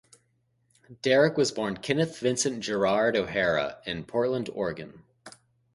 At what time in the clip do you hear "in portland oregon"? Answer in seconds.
3.85-5.03